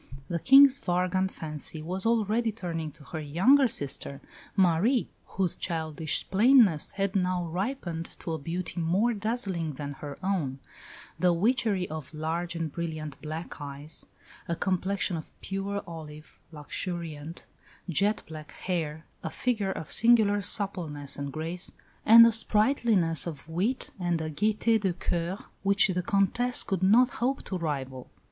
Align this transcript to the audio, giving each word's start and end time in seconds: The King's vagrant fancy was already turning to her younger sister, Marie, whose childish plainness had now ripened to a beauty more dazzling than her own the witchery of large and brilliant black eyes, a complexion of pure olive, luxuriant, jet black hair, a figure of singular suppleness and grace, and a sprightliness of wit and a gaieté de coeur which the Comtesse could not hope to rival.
The 0.29 0.39
King's 0.39 0.79
vagrant 0.79 1.29
fancy 1.29 1.79
was 1.83 2.07
already 2.07 2.51
turning 2.51 2.89
to 2.93 3.03
her 3.03 3.19
younger 3.19 3.67
sister, 3.67 4.19
Marie, 4.55 5.09
whose 5.27 5.55
childish 5.55 6.27
plainness 6.31 6.93
had 6.93 7.15
now 7.15 7.45
ripened 7.45 8.15
to 8.21 8.33
a 8.33 8.39
beauty 8.39 8.79
more 8.81 9.13
dazzling 9.13 9.73
than 9.73 9.93
her 9.93 10.17
own 10.23 10.57
the 11.19 11.33
witchery 11.33 11.87
of 11.87 12.15
large 12.15 12.55
and 12.55 12.71
brilliant 12.71 13.21
black 13.21 13.61
eyes, 13.61 14.03
a 14.47 14.55
complexion 14.55 15.17
of 15.17 15.29
pure 15.39 15.83
olive, 15.85 16.39
luxuriant, 16.51 17.45
jet 17.87 18.23
black 18.27 18.53
hair, 18.53 19.05
a 19.21 19.29
figure 19.29 19.71
of 19.71 19.91
singular 19.91 20.41
suppleness 20.41 21.15
and 21.15 21.31
grace, 21.31 21.71
and 22.07 22.25
a 22.25 22.31
sprightliness 22.31 23.27
of 23.27 23.47
wit 23.47 23.91
and 23.99 24.19
a 24.19 24.31
gaieté 24.31 24.79
de 24.81 24.93
coeur 24.93 25.37
which 25.61 25.89
the 25.89 26.01
Comtesse 26.01 26.63
could 26.63 26.81
not 26.81 27.09
hope 27.09 27.43
to 27.43 27.55
rival. 27.55 28.09